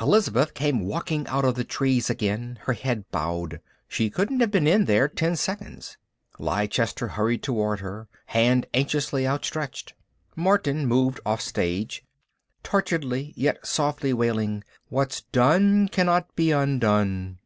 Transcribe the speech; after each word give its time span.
Elizabeth 0.00 0.54
came 0.54 0.80
walking 0.86 1.26
out 1.26 1.44
of 1.44 1.54
the 1.54 1.64
trees 1.64 2.08
again, 2.08 2.58
her 2.62 2.72
head 2.72 3.04
bowed. 3.10 3.60
She 3.88 4.08
couldn't 4.08 4.40
have 4.40 4.50
been 4.50 4.66
in 4.66 4.86
them 4.86 5.10
ten 5.14 5.36
seconds. 5.36 5.98
Leicester 6.38 7.08
hurried 7.08 7.42
toward 7.42 7.80
her, 7.80 8.08
hand 8.24 8.64
anxiously 8.72 9.26
outstretched. 9.28 9.92
Martin 10.34 10.86
moved 10.86 11.20
offstage, 11.26 12.02
torturedly 12.62 13.34
yet 13.36 13.66
softly 13.66 14.14
wailing, 14.14 14.64
"What's 14.88 15.24
done 15.24 15.88
cannot 15.88 16.34
be 16.34 16.52
undone." 16.52 17.38